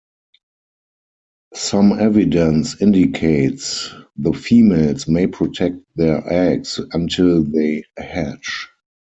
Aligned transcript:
Some 1.53 1.93
evidence 1.99 2.81
indicates 2.81 3.91
the 4.17 4.33
females 4.33 5.07
may 5.07 5.27
protect 5.27 5.77
their 5.95 6.23
eggs 6.27 6.79
until 6.91 7.43
they 7.43 7.83
hatch. 7.95 8.67